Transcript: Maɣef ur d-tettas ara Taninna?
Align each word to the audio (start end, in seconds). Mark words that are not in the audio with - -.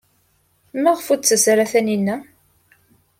Maɣef 0.81 1.07
ur 1.13 1.17
d-tettas 1.19 1.45
ara 1.51 1.71
Taninna? 1.71 2.17